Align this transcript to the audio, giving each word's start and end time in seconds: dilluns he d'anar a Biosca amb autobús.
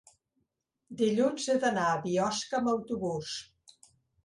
dilluns 1.01 1.45
he 1.53 1.57
d'anar 1.65 1.85
a 1.91 2.01
Biosca 2.07 2.59
amb 2.63 2.73
autobús. 2.75 3.39